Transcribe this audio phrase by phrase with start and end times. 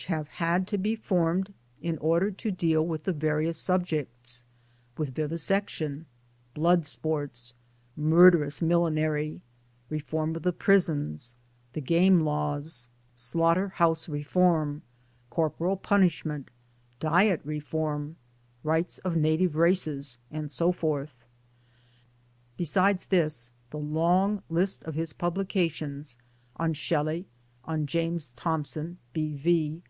[0.00, 3.12] 23$ MY DAYS AND DREAMS had to be formed in order to deal with the
[3.12, 4.44] various subjects
[4.96, 6.06] with Vivisection,
[6.54, 9.42] Blood Sports, * Mur derous Millinery/
[9.90, 11.34] Reform of the Prisons,
[11.74, 14.80] the Game Laws, Slaughter house Reform,
[15.28, 16.48] Corporal Punishment,
[16.98, 18.16] Diet Reform,
[18.62, 21.12] Rights of Native Races, and so forth.
[22.56, 26.16] Besides this the long list of his publications
[26.56, 27.26] on Shelley,
[27.66, 29.82] on James Thomson (B.V.)